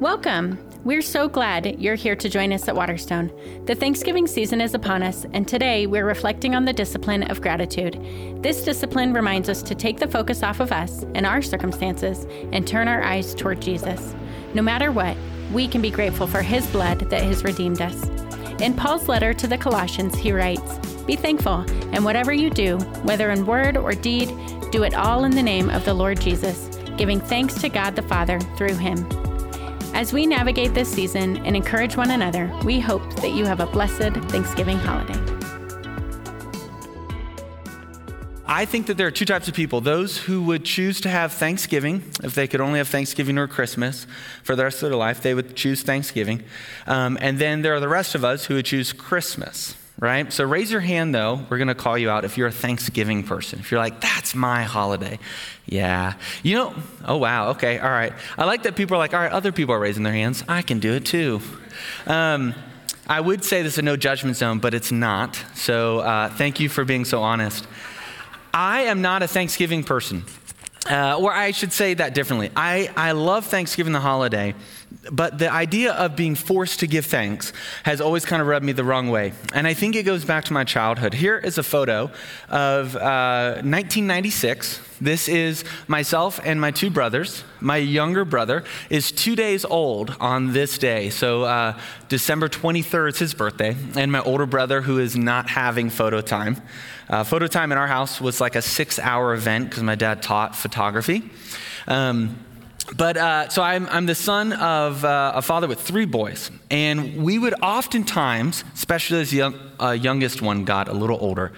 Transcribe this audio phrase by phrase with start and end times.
[0.00, 0.58] Welcome.
[0.84, 3.32] We're so glad you're here to join us at Waterstone.
[3.64, 7.98] The Thanksgiving season is upon us, and today we're reflecting on the discipline of gratitude.
[8.42, 12.68] This discipline reminds us to take the focus off of us and our circumstances and
[12.68, 14.14] turn our eyes toward Jesus.
[14.52, 15.16] No matter what,
[15.50, 18.06] we can be grateful for his blood that has redeemed us.
[18.60, 20.76] In Paul's letter to the Colossians, he writes,
[21.06, 24.28] Be thankful, and whatever you do, whether in word or deed,
[24.70, 26.68] do it all in the name of the Lord Jesus,
[26.98, 29.25] giving thanks to God the Father through him.
[29.96, 33.66] As we navigate this season and encourage one another, we hope that you have a
[33.66, 35.18] blessed Thanksgiving holiday.
[38.46, 41.32] I think that there are two types of people those who would choose to have
[41.32, 44.06] Thanksgiving, if they could only have Thanksgiving or Christmas
[44.42, 46.42] for the rest of their life, they would choose Thanksgiving.
[46.86, 50.32] Um, and then there are the rest of us who would choose Christmas right?
[50.32, 51.40] So raise your hand though.
[51.48, 53.58] We're going to call you out if you're a Thanksgiving person.
[53.58, 55.18] If you're like, that's my holiday.
[55.64, 56.14] Yeah.
[56.42, 56.74] You know,
[57.04, 58.12] oh wow, okay, all right.
[58.36, 60.44] I like that people are like, all right, other people are raising their hands.
[60.48, 61.40] I can do it too.
[62.06, 62.54] Um,
[63.08, 65.40] I would say this is a no judgment zone, but it's not.
[65.54, 67.66] So uh, thank you for being so honest.
[68.52, 70.24] I am not a Thanksgiving person.
[70.88, 72.50] Uh, or I should say that differently.
[72.54, 74.54] I, I love Thanksgiving, the holiday,
[75.10, 77.52] but the idea of being forced to give thanks
[77.84, 79.32] has always kind of rubbed me the wrong way.
[79.52, 81.14] And I think it goes back to my childhood.
[81.14, 82.10] Here is a photo
[82.48, 84.80] of uh, 1996.
[85.00, 87.44] This is myself and my two brothers.
[87.60, 91.10] My younger brother is two days old on this day.
[91.10, 93.76] So, uh, December 23rd is his birthday.
[93.96, 96.60] And my older brother, who is not having photo time.
[97.08, 100.22] Uh, photo time in our house was like a six hour event because my dad
[100.22, 101.30] taught photography.
[101.86, 102.38] Um,
[102.94, 107.22] but uh, so I'm, I'm, the son of uh, a father with three boys, and
[107.22, 111.52] we would oftentimes, especially as the uh, youngest one got a little older,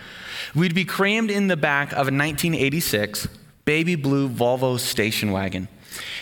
[0.55, 3.29] we'd be crammed in the back of a 1986
[3.65, 5.69] baby blue Volvo station wagon.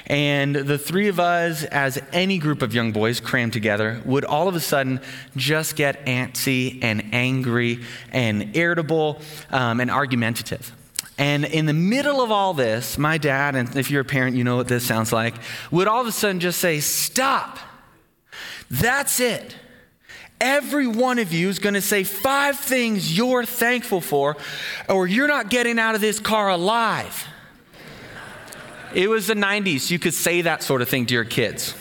[0.07, 4.49] And the three of us, as any group of young boys crammed together, would all
[4.49, 5.01] of a sudden
[5.37, 10.73] just get antsy and angry and irritable um, and argumentative.
[11.19, 14.45] And in the middle of all this, my dad, and if you're a parent, you
[14.45, 15.35] know what this sounds like,
[15.71, 17.59] would all of a sudden just say, Stop.
[18.71, 19.57] That's it.
[20.41, 24.37] Every one of you is going to say five things you're thankful for,
[24.89, 27.27] or you're not getting out of this car alive.
[28.95, 29.91] It was the 90s.
[29.91, 31.75] You could say that sort of thing to your kids.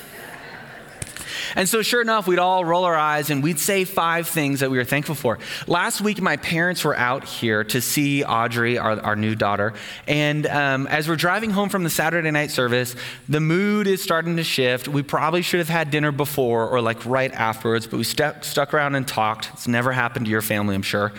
[1.56, 4.70] And so, sure enough, we'd all roll our eyes and we'd say five things that
[4.70, 5.40] we were thankful for.
[5.68, 9.74] Last week, my parents were out here to see Audrey, our, our new daughter.
[10.08, 12.96] And um, as we're driving home from the Saturday night service,
[13.30, 14.88] the mood is starting to shift.
[14.88, 18.74] We probably should have had dinner before or like right afterwards, but we stuck, stuck
[18.74, 19.50] around and talked.
[19.54, 21.14] It's never happened to your family, I'm sure.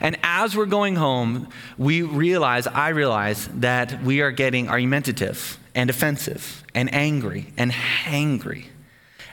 [0.00, 5.90] And as we're going home, we realize, I realize, that we are getting argumentative and
[5.90, 8.66] offensive and angry and hangry.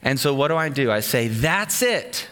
[0.01, 0.91] And so what do I do?
[0.91, 2.27] I say, that's it.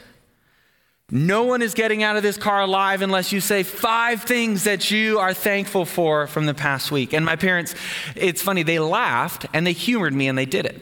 [1.09, 4.91] No one is getting out of this car alive unless you say five things that
[4.91, 7.13] you are thankful for from the past week.
[7.13, 7.75] And my parents,
[8.15, 10.81] it's funny, they laughed and they humored me and they did it.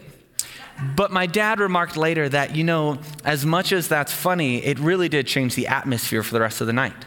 [0.95, 5.09] But my dad remarked later that, you know, as much as that's funny, it really
[5.09, 7.05] did change the atmosphere for the rest of the night.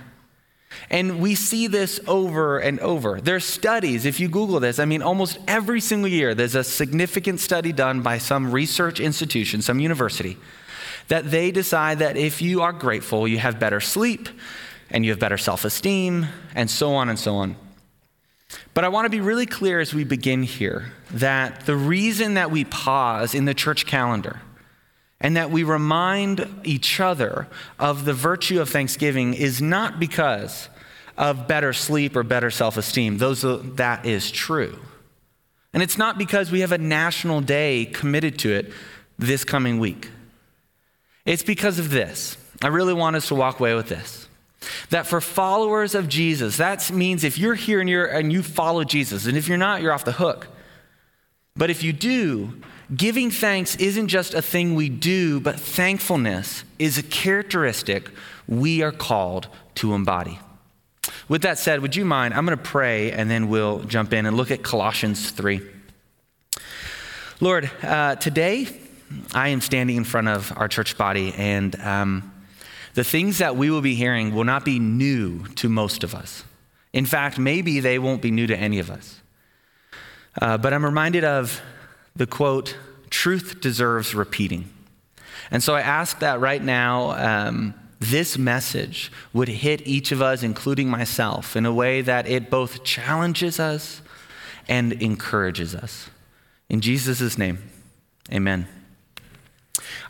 [0.90, 3.20] And we see this over and over.
[3.20, 7.40] There's studies, if you Google this, I mean, almost every single year, there's a significant
[7.40, 10.38] study done by some research institution, some university,
[11.08, 14.28] that they decide that if you are grateful, you have better sleep
[14.90, 17.56] and you have better self esteem, and so on and so on.
[18.72, 22.50] But I want to be really clear as we begin here that the reason that
[22.50, 24.40] we pause in the church calendar
[25.20, 27.48] and that we remind each other
[27.78, 30.68] of the virtue of thanksgiving is not because
[31.18, 33.18] of better sleep or better self-esteem.
[33.18, 34.78] Those uh, that is true.
[35.74, 38.72] And it's not because we have a national day committed to it
[39.18, 40.10] this coming week.
[41.26, 42.38] It's because of this.
[42.62, 44.28] I really want us to walk away with this.
[44.90, 48.82] That for followers of jesus that means if you're here and, you're, and you follow
[48.82, 50.48] jesus and if you're not you're off the hook.
[51.54, 52.54] But if you do
[52.94, 58.08] Giving thanks isn't just a thing we do, but thankfulness is a characteristic
[58.46, 60.38] we are called to embody.
[61.28, 62.32] With that said, would you mind?
[62.32, 65.60] I'm going to pray and then we'll jump in and look at Colossians 3.
[67.40, 68.66] Lord, uh, today
[69.34, 72.32] I am standing in front of our church body, and um,
[72.94, 76.44] the things that we will be hearing will not be new to most of us.
[76.92, 79.20] In fact, maybe they won't be new to any of us.
[80.40, 81.60] Uh, but I'm reminded of
[82.16, 82.76] the quote,
[83.10, 84.68] truth deserves repeating.
[85.50, 90.42] And so I ask that right now, um, this message would hit each of us,
[90.42, 94.02] including myself, in a way that it both challenges us
[94.68, 96.10] and encourages us.
[96.68, 97.58] In Jesus' name,
[98.32, 98.68] amen.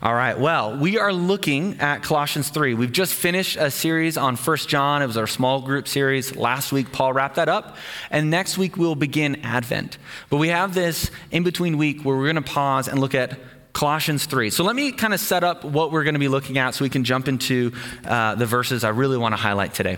[0.01, 2.73] All right, well, we are looking at Colossians 3.
[2.73, 5.01] We've just finished a series on 1 John.
[5.01, 6.35] It was our small group series.
[6.35, 7.75] Last week, Paul wrapped that up.
[8.09, 9.97] And next week, we'll begin Advent.
[10.29, 13.37] But we have this in between week where we're going to pause and look at
[13.73, 14.49] Colossians 3.
[14.49, 16.83] So let me kind of set up what we're going to be looking at so
[16.83, 17.71] we can jump into
[18.05, 19.97] uh, the verses I really want to highlight today.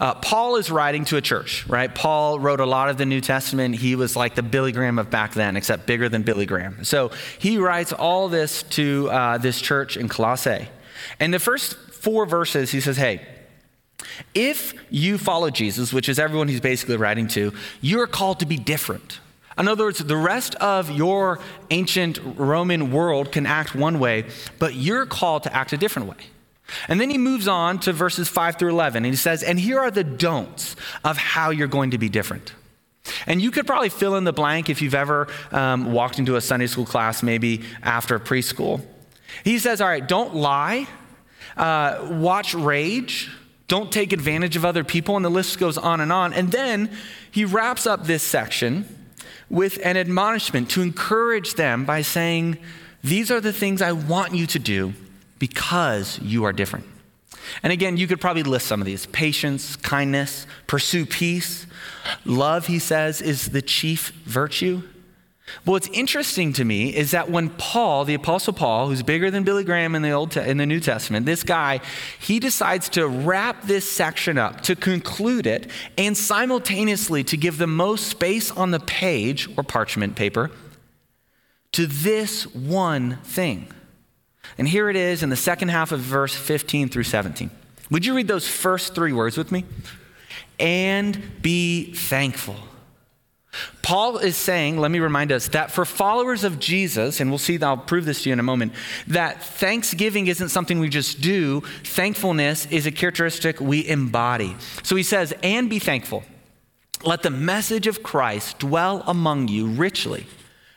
[0.00, 1.94] Uh, Paul is writing to a church, right?
[1.94, 3.76] Paul wrote a lot of the New Testament.
[3.76, 6.84] He was like the Billy Graham of back then, except bigger than Billy Graham.
[6.84, 10.68] So he writes all this to uh, this church in Colossae.
[11.20, 13.26] And the first four verses, he says, Hey,
[14.34, 18.56] if you follow Jesus, which is everyone he's basically writing to, you're called to be
[18.56, 19.20] different.
[19.58, 21.38] In other words, the rest of your
[21.70, 24.26] ancient Roman world can act one way,
[24.58, 26.16] but you're called to act a different way.
[26.88, 29.78] And then he moves on to verses 5 through 11, and he says, And here
[29.78, 32.52] are the don'ts of how you're going to be different.
[33.26, 36.40] And you could probably fill in the blank if you've ever um, walked into a
[36.40, 38.84] Sunday school class, maybe after preschool.
[39.44, 40.86] He says, All right, don't lie,
[41.56, 43.30] uh, watch rage,
[43.68, 46.32] don't take advantage of other people, and the list goes on and on.
[46.32, 46.90] And then
[47.30, 49.05] he wraps up this section
[49.48, 52.58] with an admonishment to encourage them by saying,
[53.02, 54.94] These are the things I want you to do
[55.38, 56.86] because you are different.
[57.62, 61.66] And again, you could probably list some of these patience, kindness, pursue peace.
[62.24, 64.82] Love, he says, is the chief virtue.
[65.64, 69.44] But what's interesting to me is that when Paul, the Apostle Paul, who's bigger than
[69.44, 71.80] Billy Graham in the, Old in the New Testament, this guy,
[72.18, 77.66] he decides to wrap this section up, to conclude it, and simultaneously to give the
[77.66, 80.50] most space on the page or parchment paper
[81.72, 83.68] to this one thing
[84.58, 87.50] and here it is in the second half of verse 15 through 17.
[87.90, 89.64] Would you read those first three words with me?
[90.58, 92.56] And be thankful.
[93.82, 97.60] Paul is saying, let me remind us, that for followers of Jesus, and we'll see,
[97.60, 98.72] I'll prove this to you in a moment,
[99.06, 104.56] that thanksgiving isn't something we just do, thankfulness is a characteristic we embody.
[104.82, 106.24] So he says, and be thankful.
[107.04, 110.26] Let the message of Christ dwell among you richly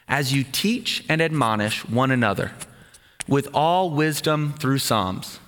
[0.08, 2.52] as you teach and admonish one another
[3.28, 5.40] with all wisdom through psalms,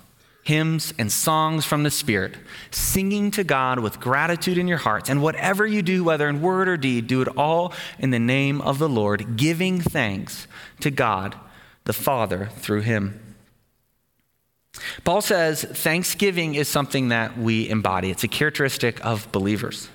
[0.42, 2.34] hymns, and songs from the Spirit,
[2.70, 5.08] singing to God with gratitude in your hearts.
[5.08, 8.60] And whatever you do, whether in word or deed, do it all in the name
[8.60, 10.48] of the Lord, giving thanks
[10.80, 11.36] to God
[11.84, 13.20] the Father through him.
[15.04, 19.88] Paul says thanksgiving is something that we embody, it's a characteristic of believers.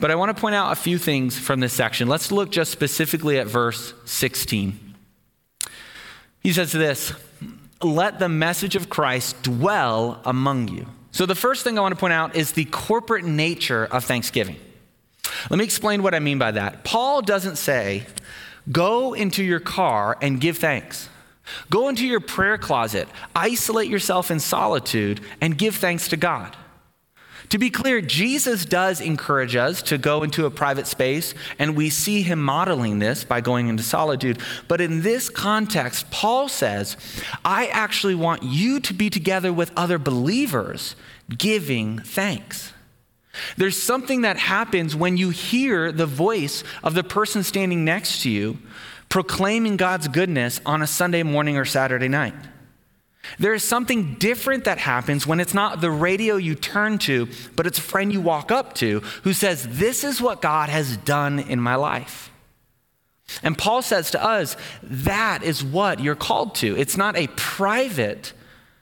[0.00, 2.08] But I want to point out a few things from this section.
[2.08, 4.94] Let's look just specifically at verse 16.
[6.40, 7.12] He says this
[7.82, 10.86] let the message of Christ dwell among you.
[11.12, 14.56] So, the first thing I want to point out is the corporate nature of Thanksgiving.
[15.50, 16.84] Let me explain what I mean by that.
[16.84, 18.06] Paul doesn't say,
[18.70, 21.08] go into your car and give thanks.
[21.70, 23.06] Go into your prayer closet,
[23.36, 26.56] isolate yourself in solitude, and give thanks to God.
[27.50, 31.90] To be clear, Jesus does encourage us to go into a private space, and we
[31.90, 34.38] see him modeling this by going into solitude.
[34.66, 36.96] But in this context, Paul says,
[37.44, 40.96] I actually want you to be together with other believers
[41.28, 42.72] giving thanks.
[43.56, 48.30] There's something that happens when you hear the voice of the person standing next to
[48.30, 48.58] you
[49.08, 52.34] proclaiming God's goodness on a Sunday morning or Saturday night.
[53.38, 57.66] There is something different that happens when it's not the radio you turn to, but
[57.66, 61.38] it's a friend you walk up to who says, This is what God has done
[61.38, 62.30] in my life.
[63.42, 66.76] And Paul says to us, that is what you're called to.
[66.76, 68.32] It's not a private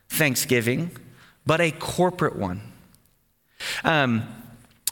[0.09, 0.91] thanksgiving,
[1.47, 2.61] but a corporate one.
[3.85, 4.27] Um,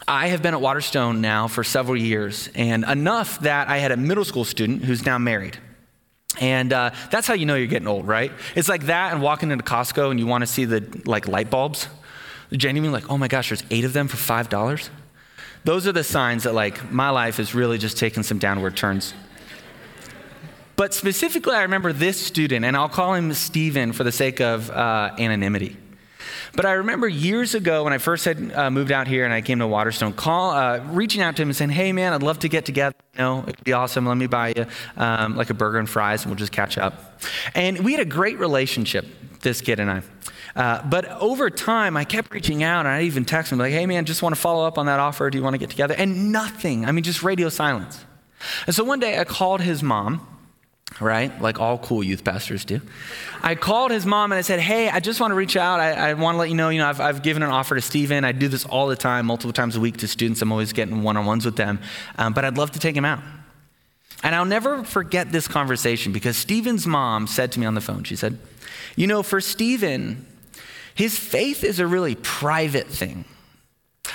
[0.07, 3.97] I have been at Waterstone now for several years, and enough that I had a
[3.97, 5.59] middle school student who's now married.
[6.41, 8.33] And uh, that's how you know you're getting old, right?
[8.57, 11.51] It's like that and walking into Costco and you want to see the like light
[11.51, 11.87] bulbs.
[12.51, 14.91] Genuinely like, oh my gosh, there's eight of them for five dollars.
[15.65, 19.15] Those are the signs that like my life is really just taking some downward turns.
[20.77, 24.71] But specifically, I remember this student, and I'll call him Stephen for the sake of
[24.71, 25.77] uh, anonymity.
[26.55, 29.41] But I remember years ago when I first had uh, moved out here and I
[29.41, 32.41] came to Waterstone, call, uh, reaching out to him and saying, "Hey, man, I'd love
[32.41, 32.95] to get together.
[33.15, 34.07] You know, it'd be awesome.
[34.07, 34.67] Let me buy you
[34.97, 37.23] um, like a burger and fries, and we'll just catch up."
[37.55, 39.07] And we had a great relationship,
[39.41, 40.03] this kid and I.
[40.57, 43.87] Uh, but over time, I kept reaching out, and I even texted him like, "Hey,
[43.87, 45.31] man, just want to follow up on that offer.
[45.31, 46.87] Do you want to get together?" And nothing.
[46.87, 48.05] I mean, just radio silence.
[48.67, 50.27] And so one day, I called his mom
[50.99, 51.41] right?
[51.41, 52.81] Like all cool youth pastors do.
[53.43, 55.81] I called his mom and I said, Hey, I just want to reach out.
[55.81, 57.81] I, I want to let you know, you know, I've, I've, given an offer to
[57.81, 58.25] Stephen.
[58.25, 60.43] I do this all the time, multiple times a week to students.
[60.43, 61.81] I'm always getting one on ones with them.
[62.19, 63.21] Um, but I'd love to take him out.
[64.23, 68.05] And I'll never forget this conversation because Stephen's mom said to me on the phone,
[68.05, 68.39] she said,
[68.97, 70.27] You know, for Stephen,
[70.95, 73.25] his faith is a really private thing,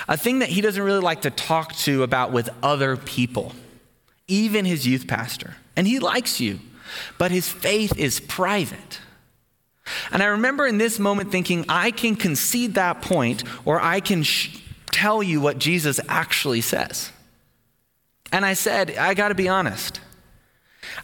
[0.06, 3.52] a thing that he doesn't really like to talk to about with other people,
[4.28, 5.56] even his youth pastor.
[5.76, 6.60] And he likes you,
[7.18, 9.00] but his faith is private.
[10.10, 14.22] And I remember in this moment thinking, I can concede that point, or I can
[14.22, 14.58] sh-
[14.90, 17.12] tell you what Jesus actually says.
[18.32, 20.00] And I said, I got to be honest.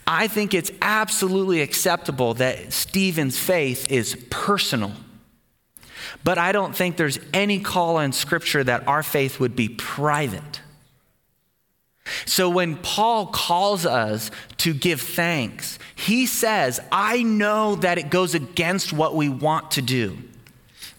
[0.07, 4.93] I think it's absolutely acceptable that Stephen's faith is personal.
[6.25, 10.62] But I don't think there's any call in Scripture that our faith would be private.
[12.27, 18.35] So when Paul calls us to give thanks, he says, I know that it goes
[18.35, 20.19] against what we want to do.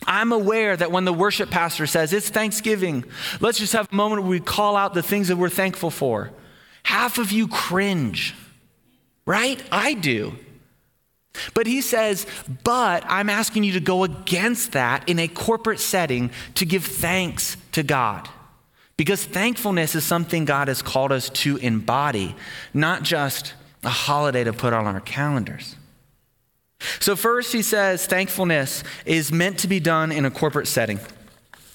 [0.06, 3.06] I'm aware that when the worship pastor says it's Thanksgiving,
[3.40, 6.32] let's just have a moment where we call out the things that we're thankful for.
[6.84, 8.36] Half of you cringe,
[9.26, 9.62] right?
[9.72, 10.36] I do.
[11.54, 12.28] But he says,
[12.64, 17.58] but I'm asking you to go against that in a corporate setting to give thanks
[17.72, 18.30] to God.
[18.98, 22.36] Because thankfulness is something God has called us to embody,
[22.74, 25.76] not just a holiday to put on our calendars.
[27.00, 31.00] So, first, he says thankfulness is meant to be done in a corporate setting.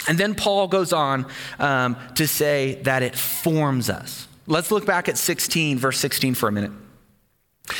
[0.07, 1.27] And then Paul goes on
[1.59, 4.29] um, to say that it forms us.
[4.47, 6.73] Let's look back at 16, verse 16 for a minute.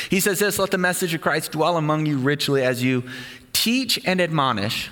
[0.09, 3.03] He says this Let the message of Christ dwell among you richly as you
[3.53, 4.89] teach and admonish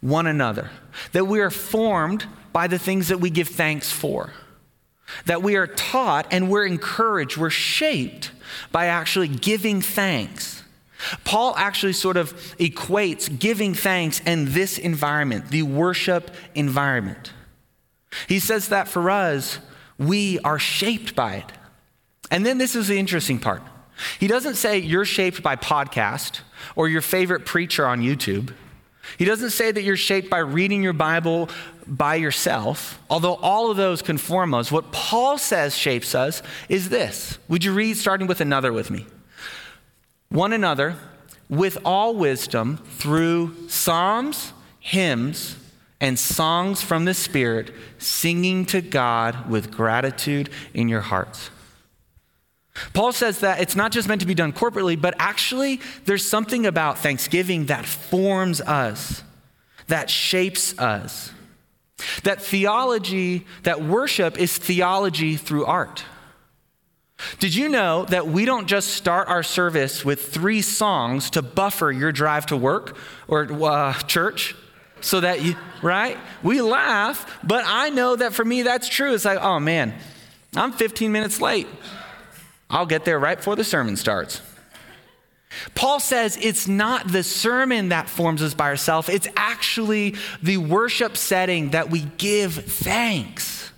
[0.00, 0.70] one another,
[1.12, 4.32] that we are formed by the things that we give thanks for,
[5.26, 8.30] that we are taught and we're encouraged, we're shaped
[8.70, 10.62] by actually giving thanks.
[11.24, 17.32] Paul actually sort of equates giving thanks and this environment, the worship environment.
[18.28, 19.58] He says that for us,
[19.98, 21.52] we are shaped by it.
[22.30, 23.62] And then this is the interesting part.
[24.18, 26.40] He doesn't say you're shaped by podcast
[26.76, 28.54] or your favorite preacher on YouTube.
[29.18, 31.48] He doesn't say that you're shaped by reading your Bible
[31.92, 34.72] by yourself, although all of those conform us.
[34.72, 37.38] What Paul says shapes us is this.
[37.48, 39.04] Would you read starting with another with me?
[40.30, 40.96] One another
[41.50, 45.56] with all wisdom through psalms, hymns,
[46.00, 51.50] and songs from the Spirit, singing to God with gratitude in your hearts.
[52.94, 56.64] Paul says that it's not just meant to be done corporately, but actually, there's something
[56.64, 59.22] about Thanksgiving that forms us,
[59.88, 61.32] that shapes us.
[62.24, 66.04] That theology, that worship is theology through art.
[67.38, 71.90] Did you know that we don't just start our service with three songs to buffer
[71.92, 72.96] your drive to work
[73.28, 74.54] or uh, church?
[75.00, 76.16] So that you, right?
[76.42, 79.14] We laugh, but I know that for me that's true.
[79.14, 79.94] It's like, oh man,
[80.54, 81.66] I'm 15 minutes late.
[82.70, 84.40] I'll get there right before the sermon starts.
[85.74, 91.16] Paul says it's not the sermon that forms us by ourselves, it's actually the worship
[91.16, 93.70] setting that we give thanks.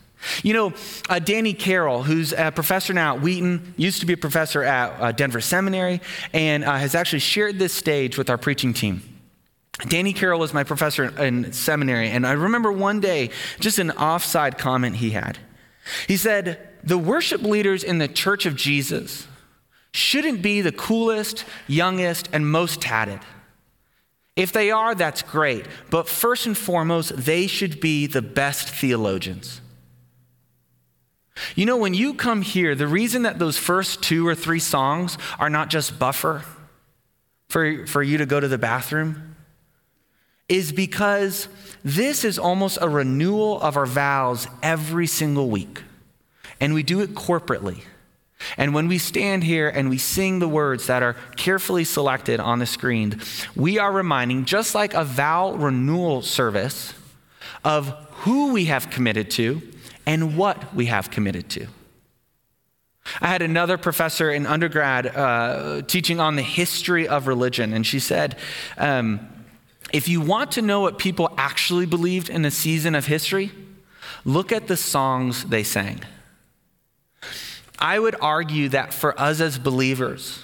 [0.43, 0.73] You know,
[1.09, 5.01] uh, Danny Carroll, who's a professor now at Wheaton, used to be a professor at
[5.01, 6.01] uh, Denver Seminary,
[6.33, 9.03] and uh, has actually shared this stage with our preaching team.
[9.89, 14.57] Danny Carroll was my professor in seminary, and I remember one day just an offside
[14.57, 15.39] comment he had.
[16.07, 19.27] He said, The worship leaders in the church of Jesus
[19.95, 23.21] shouldn't be the coolest, youngest, and most tatted.
[24.35, 25.67] If they are, that's great.
[25.89, 29.61] But first and foremost, they should be the best theologians.
[31.55, 35.17] You know, when you come here, the reason that those first two or three songs
[35.39, 36.43] are not just buffer
[37.49, 39.37] for, for you to go to the bathroom
[40.49, 41.47] is because
[41.85, 45.83] this is almost a renewal of our vows every single week.
[46.61, 47.83] And we do it corporately.
[48.57, 52.59] And when we stand here and we sing the words that are carefully selected on
[52.59, 53.21] the screen,
[53.55, 56.95] we are reminding, just like a vow renewal service,
[57.65, 59.63] of who we have committed to
[60.07, 61.67] and what we have committed to.
[63.21, 68.01] I had another professor in undergrad uh, teaching on the history of religion, and she
[68.01, 68.37] said,
[68.79, 69.21] um,
[69.93, 73.53] if you want to know what people actually believed in a season of history,
[74.25, 76.01] look at the songs they sang.
[77.85, 80.43] I would argue that for us as believers,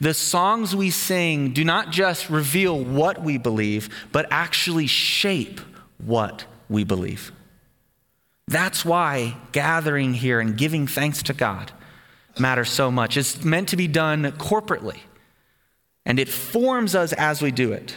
[0.00, 5.60] the songs we sing do not just reveal what we believe, but actually shape
[5.98, 7.30] what we believe.
[8.48, 11.70] That's why gathering here and giving thanks to God
[12.40, 13.16] matters so much.
[13.16, 14.98] It's meant to be done corporately,
[16.04, 17.96] and it forms us as we do it.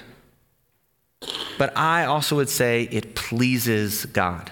[1.58, 4.52] But I also would say it pleases God.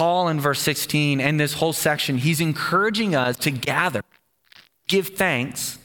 [0.00, 4.00] Paul in verse 16 and this whole section, he's encouraging us to gather,
[4.88, 5.78] give thanks,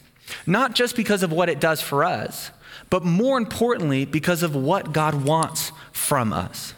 [0.46, 2.50] not just because of what it does for us,
[2.88, 6.72] but more importantly, because of what God wants from us.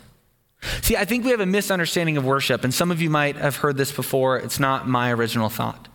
[0.82, 3.54] See, I think we have a misunderstanding of worship, and some of you might have
[3.54, 4.36] heard this before.
[4.36, 5.86] It's not my original thought.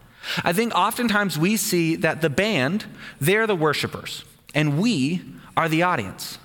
[0.46, 2.86] I think oftentimes we see that the band,
[3.20, 4.24] they're the worshipers,
[4.56, 5.22] and we
[5.58, 6.38] are the audience.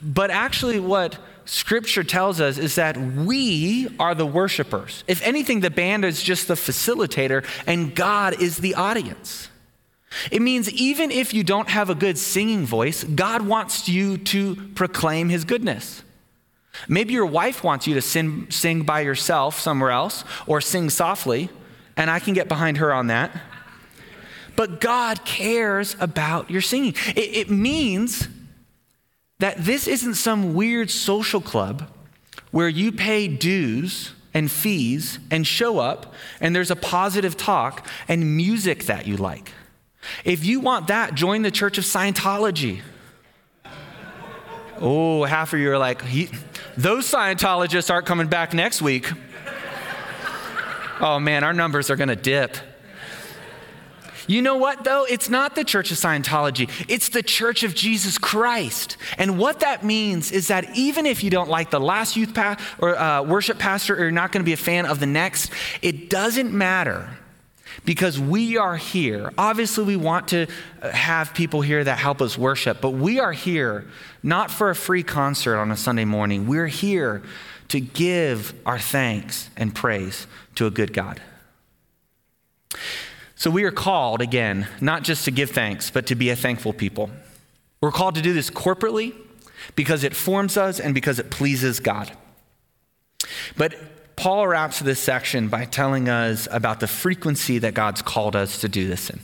[0.00, 5.04] But actually, what Scripture tells us is that we are the worshipers.
[5.06, 9.48] If anything, the band is just the facilitator, and God is the audience.
[10.30, 14.56] It means even if you don't have a good singing voice, God wants you to
[14.74, 16.02] proclaim His goodness.
[16.88, 21.48] Maybe your wife wants you to sing, sing by yourself somewhere else or sing softly,
[21.96, 23.30] and I can get behind her on that.
[24.56, 26.94] But God cares about your singing.
[27.08, 28.28] It, it means
[29.38, 31.90] that this isn't some weird social club
[32.50, 38.36] where you pay dues and fees and show up and there's a positive talk and
[38.36, 39.52] music that you like.
[40.24, 42.80] If you want that, join the Church of Scientology.
[44.78, 46.02] Oh, half of you are like,
[46.76, 49.10] those Scientologists aren't coming back next week.
[51.00, 52.58] oh man, our numbers are going to dip.
[54.26, 55.04] You know what, though?
[55.04, 58.96] It's not the Church of Scientology, it's the Church of Jesus Christ.
[59.18, 62.56] And what that means is that even if you don't like the last youth pa-
[62.78, 65.50] or uh, worship pastor, or you're not going to be a fan of the next,
[65.82, 67.08] it doesn't matter
[67.84, 69.32] because we are here.
[69.38, 70.46] Obviously, we want to
[70.82, 73.86] uh, have people here that help us worship, but we are here
[74.22, 76.46] not for a free concert on a Sunday morning.
[76.46, 77.22] We're here
[77.68, 81.20] to give our thanks and praise to a good God.
[83.46, 86.72] So we are called, again, not just to give thanks, but to be a thankful
[86.72, 87.10] people.
[87.80, 89.14] We're called to do this corporately
[89.76, 92.10] because it forms us and because it pleases God.
[93.56, 98.60] But Paul wraps this section by telling us about the frequency that God's called us
[98.62, 99.20] to do this in.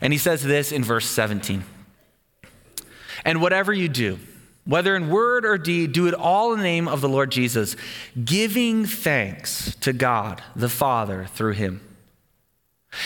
[0.00, 1.64] And he says this in verse 17
[3.22, 4.18] And whatever you do,
[4.64, 7.76] whether in word or deed, do it all in the name of the Lord Jesus,
[8.24, 11.82] giving thanks to God the Father through him.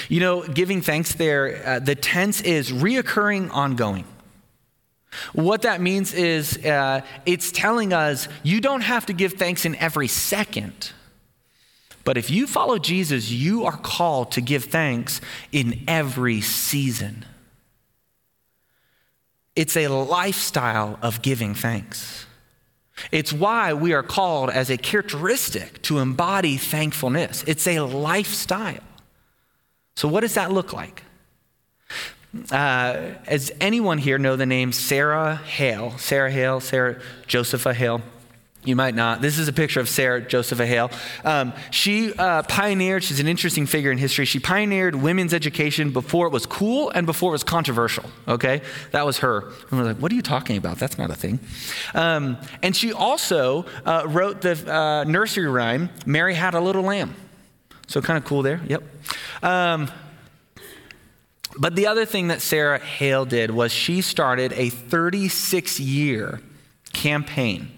[0.09, 4.05] You know, giving thanks there, uh, the tense is reoccurring, ongoing.
[5.33, 9.75] What that means is uh, it's telling us you don't have to give thanks in
[9.77, 10.93] every second.
[12.05, 15.21] But if you follow Jesus, you are called to give thanks
[15.51, 17.25] in every season.
[19.57, 22.27] It's a lifestyle of giving thanks.
[23.11, 27.43] It's why we are called as a characteristic to embody thankfulness.
[27.47, 28.86] It's a lifestyle.
[29.97, 31.03] So, what does that look like?
[32.53, 35.97] Uh, as anyone here know the name Sarah Hale?
[35.97, 38.03] Sarah Hale, Sarah Josepha Hale.
[38.67, 39.23] You might not.
[39.23, 40.91] This is a picture of Sarah Josepha Hale.
[41.25, 44.25] Um, she uh, pioneered, she's an interesting figure in history.
[44.25, 48.63] She pioneered women's education before it was cool and before it was controversial, okay?
[48.91, 49.53] That was her.
[49.71, 50.79] And we're like, what are you talking about?
[50.79, 51.39] That's not a thing.
[51.95, 57.15] Um, and she also uh, wrote the uh, nursery rhyme, Mary Had a Little Lamb.
[57.87, 58.83] So kind of cool there, yep.
[59.43, 59.91] Um,
[61.59, 66.41] but the other thing that Sarah Hale did was she started a 36 year
[66.93, 67.71] campaign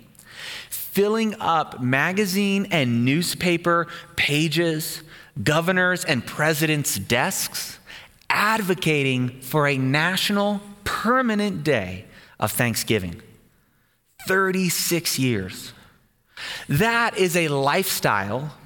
[0.98, 5.02] filling up magazine and newspaper pages,
[5.44, 7.78] governors and presidents' desks,
[8.28, 12.04] advocating for a national permanent day
[12.40, 13.22] of Thanksgiving.
[14.26, 15.72] 36 years.
[16.68, 18.57] That is a lifestyle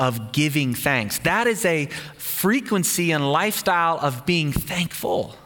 [0.00, 1.18] of giving thanks.
[1.18, 1.86] That is a
[2.16, 5.36] frequency and lifestyle of being thankful.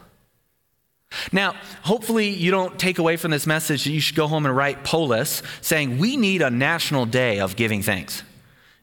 [1.33, 4.57] Now, hopefully, you don't take away from this message that you should go home and
[4.57, 8.23] write Polis saying, We need a national day of giving thanks.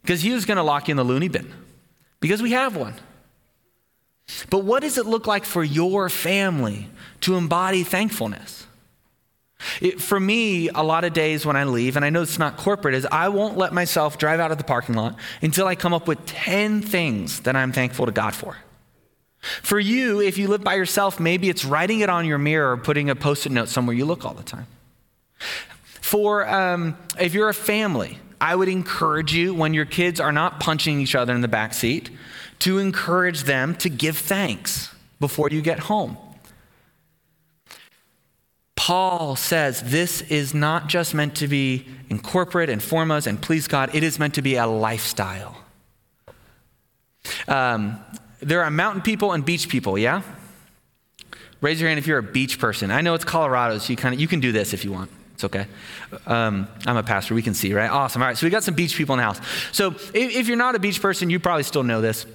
[0.01, 1.53] Because he was going to lock you in the loony bin.
[2.19, 2.95] Because we have one.
[4.49, 6.89] But what does it look like for your family
[7.21, 8.67] to embody thankfulness?
[9.81, 12.57] It, for me, a lot of days when I leave, and I know it's not
[12.57, 15.93] corporate, is I won't let myself drive out of the parking lot until I come
[15.93, 18.57] up with 10 things that I'm thankful to God for.
[19.39, 22.77] For you, if you live by yourself, maybe it's writing it on your mirror or
[22.77, 24.67] putting a post it note somewhere you look all the time.
[26.01, 30.59] For um, if you're a family, I would encourage you when your kids are not
[30.59, 32.09] punching each other in the back seat
[32.59, 36.17] to encourage them to give thanks before you get home.
[38.81, 43.39] Paul says this is not just meant to be in corporate and form us and
[43.39, 45.55] please God, it is meant to be a lifestyle.
[47.47, 48.03] Um,
[48.39, 50.23] there are mountain people and beach people, yeah?
[51.61, 52.89] Raise your hand if you're a beach person.
[52.89, 55.11] I know it's Colorado, so you kind of you can do this if you want.
[55.35, 55.67] It's okay.
[56.25, 57.35] Um, I'm a pastor.
[57.35, 57.89] We can see, right?
[57.89, 58.23] Awesome.
[58.23, 58.37] All right.
[58.37, 59.39] So we got some beach people in the house.
[59.71, 62.25] So if, if you're not a beach person, you probably still know this.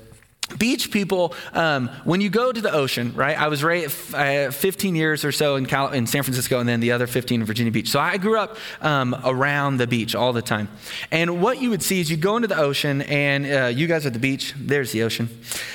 [0.59, 3.37] Beach people, um, when you go to the ocean, right?
[3.38, 6.78] I was raised uh, 15 years or so in, Cal- in San Francisco and then
[6.78, 7.88] the other 15 in Virginia Beach.
[7.88, 10.68] So I grew up um, around the beach all the time.
[11.11, 14.04] And what you would see is you go into the ocean and uh, you guys
[14.04, 15.28] are at the beach, there's the ocean.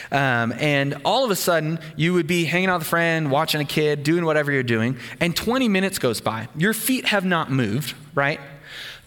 [0.10, 3.60] Um, and all of a sudden, you would be hanging out with a friend, watching
[3.60, 6.48] a kid, doing whatever you're doing, and 20 minutes goes by.
[6.56, 8.40] Your feet have not moved, right?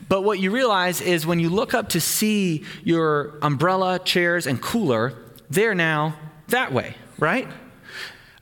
[0.09, 4.61] But what you realize is when you look up to see your umbrella, chairs, and
[4.61, 5.15] cooler,
[5.51, 6.17] they're now
[6.49, 7.49] that way, right?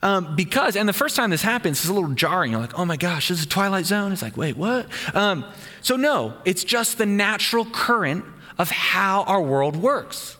[0.01, 2.51] Um, because, and the first time this happens, it's a little jarring.
[2.51, 4.11] You're like, oh my gosh, this is a Twilight Zone.
[4.11, 4.87] It's like, wait, what?
[5.15, 5.45] Um,
[5.81, 8.25] so, no, it's just the natural current
[8.57, 10.37] of how our world works.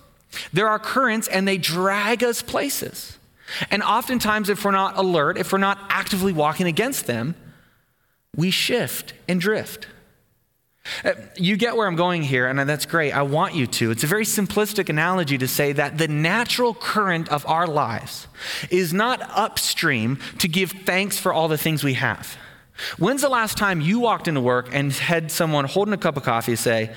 [0.51, 3.17] There are currents and they drag us places.
[3.71, 7.35] And oftentimes, if we're not alert, if we're not actively walking against them,
[8.35, 9.87] we shift and drift.
[11.05, 13.11] Uh, you get where I'm going here, and that's great.
[13.11, 13.91] I want you to.
[13.91, 18.27] It's a very simplistic analogy to say that the natural current of our lives
[18.69, 22.37] is not upstream to give thanks for all the things we have.
[22.97, 26.23] When's the last time you walked into work and had someone holding a cup of
[26.23, 26.93] coffee say,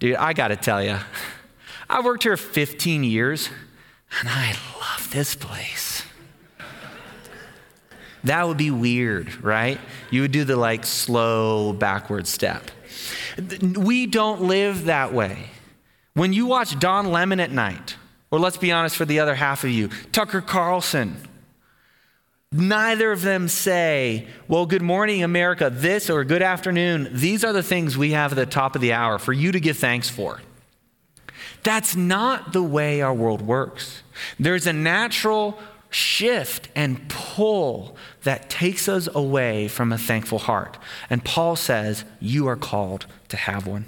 [0.00, 0.98] Dude, I got to tell you,
[1.88, 3.48] I've worked here 15 years
[4.20, 6.02] and I love this place.
[8.24, 9.78] That would be weird, right?
[10.10, 12.70] You would do the like slow backward step.
[13.36, 15.50] We don't live that way.
[16.14, 17.96] When you watch Don Lemon at night,
[18.30, 21.16] or let's be honest for the other half of you, Tucker Carlson,
[22.52, 27.08] neither of them say, Well, good morning, America, this or good afternoon.
[27.12, 29.60] These are the things we have at the top of the hour for you to
[29.60, 30.40] give thanks for.
[31.64, 34.02] That's not the way our world works.
[34.38, 35.58] There's a natural
[35.94, 40.76] shift and pull that takes us away from a thankful heart.
[41.08, 43.86] And Paul says, You are called to have one.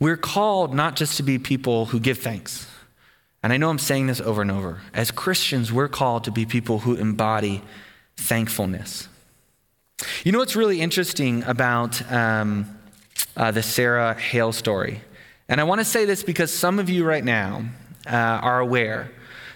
[0.00, 2.66] We're called not just to be people who give thanks.
[3.42, 4.80] And I know I'm saying this over and over.
[4.94, 7.62] As Christians, we're called to be people who embody
[8.16, 9.08] thankfulness.
[10.24, 12.78] You know what's really interesting about um,
[13.36, 15.02] uh, the Sarah Hale story?
[15.52, 17.66] And I want to say this because some of you right now
[18.06, 19.10] uh, are aware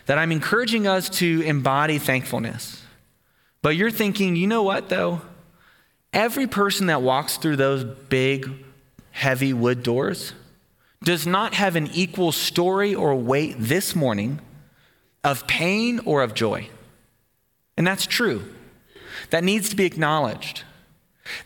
[0.05, 2.83] that I'm encouraging us to embody thankfulness.
[3.63, 5.23] But you're thinking, you know what, though?
[6.13, 8.63] Every person that walks through those big,
[9.13, 10.35] heavy wood doors
[11.03, 14.43] does not have an equal story or weight this morning
[15.25, 16.69] of pain or of joy.
[17.79, 18.45] And that's true.
[19.31, 20.63] That needs to be acknowledged.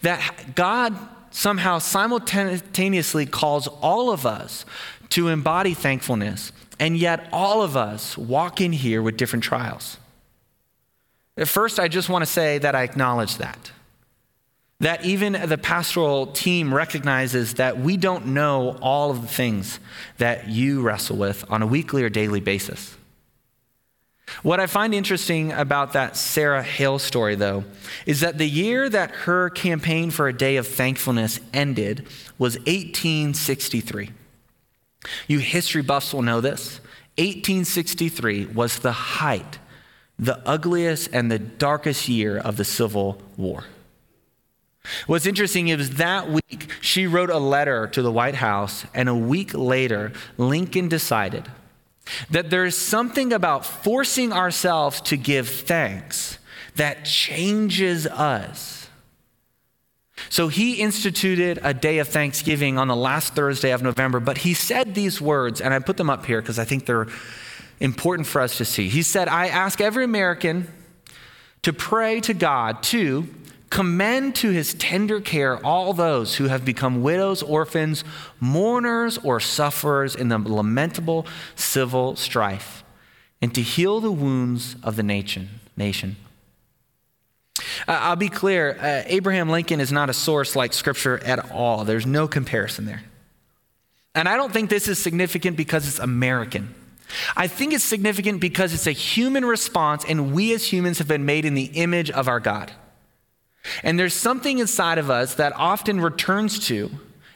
[0.03, 0.99] That God
[1.31, 4.65] somehow simultaneously calls all of us
[5.11, 9.97] to embody thankfulness, and yet all of us walk in here with different trials.
[11.37, 13.73] At first, I just want to say that I acknowledge that.
[14.81, 19.79] That even the pastoral team recognizes that we don't know all of the things
[20.19, 22.97] that you wrestle with on a weekly or daily basis.
[24.43, 27.65] What I find interesting about that Sarah Hale story, though,
[28.07, 32.07] is that the year that her campaign for a day of thankfulness ended
[32.39, 34.11] was 1863.
[35.29, 36.81] You history buffs will know this.
[37.19, 39.59] 1863 was the height,
[40.19, 43.65] the ugliest and the darkest year of the Civil War.
[45.07, 49.15] What's interesting is that week she wrote a letter to the White House, and a
[49.15, 51.45] week later, Lincoln decided
[52.31, 56.39] that there is something about forcing ourselves to give thanks
[56.77, 58.89] that changes us.
[60.29, 64.55] So he instituted a day of thanksgiving on the last Thursday of November, but he
[64.55, 67.09] said these words, and I put them up here because I think they're
[67.81, 68.89] important for us to see.
[68.89, 70.69] He said, I ask every American
[71.63, 73.29] to pray to God to
[73.71, 78.03] Commend to his tender care all those who have become widows, orphans,
[78.41, 82.83] mourners, or sufferers in the lamentable civil strife,
[83.41, 85.49] and to heal the wounds of the nation.
[85.77, 86.17] nation.
[87.87, 91.85] Uh, I'll be clear uh, Abraham Lincoln is not a source like Scripture at all.
[91.85, 93.03] There's no comparison there.
[94.15, 96.75] And I don't think this is significant because it's American.
[97.37, 101.25] I think it's significant because it's a human response, and we as humans have been
[101.25, 102.73] made in the image of our God.
[103.83, 106.91] And there's something inside of us that often returns to,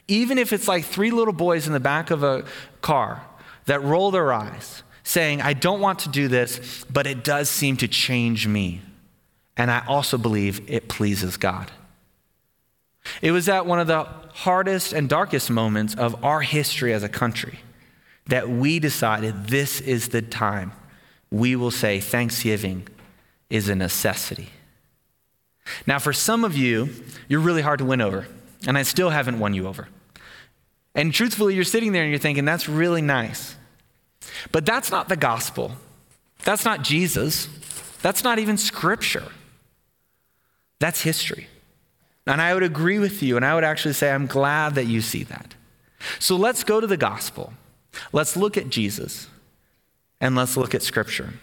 [0.09, 2.45] even if it's like three little boys in the back of a
[2.81, 3.25] car
[3.67, 7.77] that roll their eyes, saying, I don't want to do this, but it does seem
[7.79, 8.81] to change me.
[9.57, 11.71] And I also believe it pleases God.
[13.21, 17.09] It was at one of the hardest and darkest moments of our history as a
[17.09, 17.59] country
[18.27, 20.73] that we decided this is the time
[21.31, 22.89] we will say thanksgiving
[23.51, 24.51] is a necessity.
[25.87, 26.91] Now, for some of you,
[27.29, 28.27] you're really hard to win over,
[28.67, 29.89] and I still haven't won you over.
[30.95, 33.57] And truthfully, you're sitting there and you're thinking, that's really nice.
[34.53, 35.73] But that's not the gospel.
[36.45, 37.49] That's not Jesus.
[38.03, 39.25] That's not even scripture.
[40.79, 41.49] That's history.
[42.27, 45.01] And I would agree with you, and I would actually say, I'm glad that you
[45.01, 45.55] see that.
[46.19, 47.53] So let's go to the gospel.
[48.13, 49.29] Let's look at Jesus,
[50.21, 51.35] and let's look at scripture.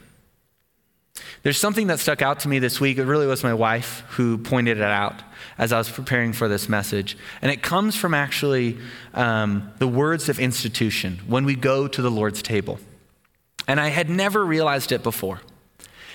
[1.44, 3.00] There's something that stuck out to me this week.
[3.00, 5.24] It really was my wife who pointed it out
[5.58, 7.18] as I was preparing for this message.
[7.42, 8.78] And it comes from actually
[9.14, 12.80] um, the words of institution when we go to the Lord's table.
[13.68, 15.42] And I had never realized it before.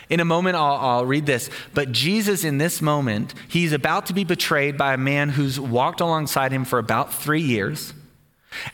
[0.08, 1.50] In a moment, I'll, I'll, read this.
[1.74, 6.00] But Jesus, in this moment, he's about to be betrayed by a man who's walked
[6.00, 7.92] alongside him for about three years.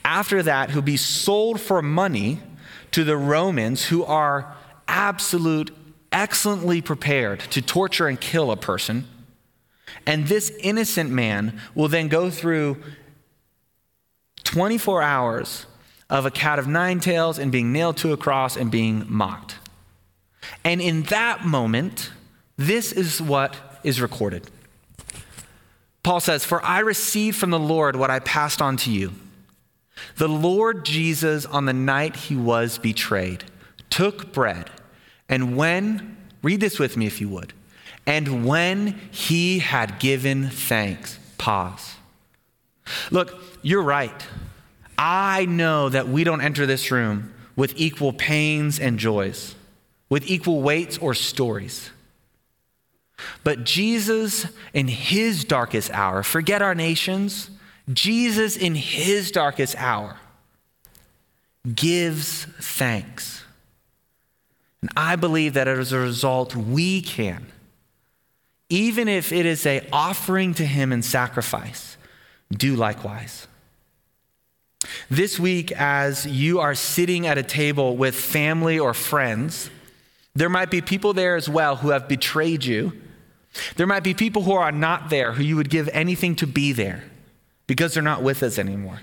[0.05, 2.41] After that, he'll be sold for money
[2.91, 4.55] to the Romans, who are
[4.87, 5.71] absolute
[6.13, 9.07] excellently prepared to torture and kill a person.
[10.07, 12.83] And this innocent man will then go through
[14.45, 15.67] 24 hours
[16.11, 19.57] of a cat of nine tails and being nailed to a cross and being mocked.
[20.65, 22.11] And in that moment,
[22.57, 24.49] this is what is recorded.
[26.03, 29.13] Paul says, For I received from the Lord what I passed on to you.
[30.17, 33.45] The Lord Jesus, on the night he was betrayed,
[33.89, 34.71] took bread.
[35.29, 37.53] And when, read this with me if you would,
[38.07, 41.95] and when he had given thanks, pause.
[43.11, 44.27] Look, you're right.
[44.99, 49.55] I know that we don't enter this room with equal pains and joys,
[50.09, 51.91] with equal weights or stories.
[53.45, 57.51] But Jesus, in his darkest hour, forget our nations,
[57.93, 60.17] Jesus, in his darkest hour,
[61.75, 63.42] gives thanks.
[64.83, 67.47] And I believe that as a result, we can,
[68.69, 71.97] even if it is a offering to him in sacrifice,
[72.51, 73.47] do likewise.
[75.09, 79.71] This week, as you are sitting at a table with family or friends,
[80.35, 82.93] there might be people there as well who have betrayed you.
[83.77, 86.73] There might be people who are not there who you would give anything to be
[86.73, 87.05] there
[87.67, 89.01] because they're not with us anymore.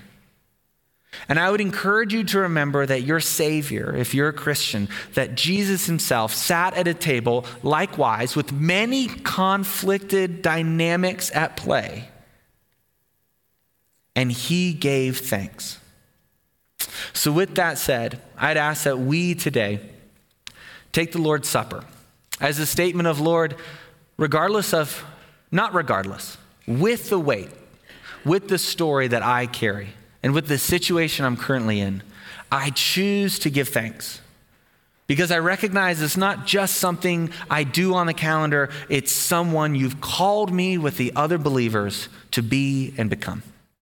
[1.28, 5.34] And I would encourage you to remember that your Savior, if you're a Christian, that
[5.34, 12.08] Jesus himself sat at a table likewise with many conflicted dynamics at play,
[14.14, 15.78] and he gave thanks.
[17.12, 19.80] So, with that said, I'd ask that we today
[20.92, 21.84] take the Lord's Supper
[22.40, 23.56] as a statement of, Lord,
[24.16, 25.04] regardless of,
[25.50, 27.50] not regardless, with the weight,
[28.24, 29.88] with the story that I carry
[30.22, 32.02] and with the situation I'm currently in,
[32.52, 34.20] I choose to give thanks.
[35.06, 40.00] Because I recognize it's not just something I do on the calendar, it's someone you've
[40.00, 43.42] called me with the other believers to be and become.